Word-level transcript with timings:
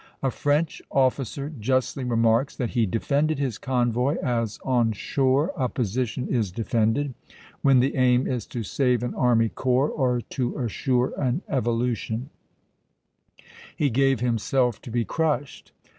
A 0.23 0.31
French 0.31 0.81
officer 0.89 1.53
justly 1.59 2.03
remarks 2.03 2.55
that 2.55 2.71
"he 2.71 2.87
defended 2.87 3.37
his 3.37 3.59
convoy 3.59 4.15
as 4.23 4.59
on 4.65 4.93
shore 4.93 5.53
a 5.55 5.69
position 5.69 6.27
is 6.27 6.51
defended, 6.51 7.13
when 7.61 7.81
the 7.81 7.95
aim 7.95 8.25
is 8.25 8.47
to 8.47 8.63
save 8.63 9.03
an 9.03 9.13
army 9.13 9.49
corps 9.49 9.89
or 9.89 10.21
to 10.21 10.57
assure 10.57 11.13
an 11.21 11.43
evolution; 11.47 12.31
he 13.75 13.91
gave 13.91 14.21
himself 14.21 14.81
to 14.81 14.89
be 14.89 15.05
crushed. 15.05 15.71